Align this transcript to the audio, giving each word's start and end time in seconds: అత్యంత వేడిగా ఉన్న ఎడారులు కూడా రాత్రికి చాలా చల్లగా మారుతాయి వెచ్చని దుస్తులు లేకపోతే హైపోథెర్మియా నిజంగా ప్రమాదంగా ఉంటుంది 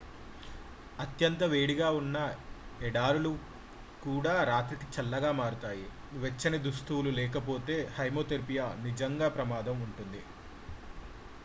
అత్యంత 0.99 1.41
వేడిగా 1.51 1.89
ఉన్న 1.97 2.17
ఎడారులు 2.81 3.31
కూడా 4.03 4.33
రాత్రికి 4.43 4.87
చాలా 4.87 4.97
చల్లగా 4.97 5.31
మారుతాయి 5.41 5.85
వెచ్చని 6.17 6.61
దుస్తులు 6.65 7.13
లేకపోతే 7.19 7.77
హైపోథెర్మియా 7.97 8.67
నిజంగా 8.83 9.29
ప్రమాదంగా 9.37 9.85
ఉంటుంది 9.87 10.23